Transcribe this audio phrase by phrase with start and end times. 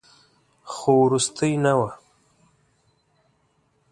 [0.73, 1.89] خو وروستۍ نه وه.